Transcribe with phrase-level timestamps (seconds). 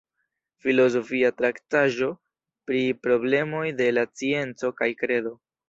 [0.65, 2.09] Filozofia traktaĵo
[2.71, 5.39] pri problemoj de la scienco kaj kredo.